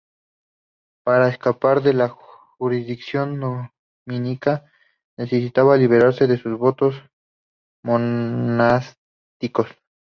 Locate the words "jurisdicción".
2.09-3.39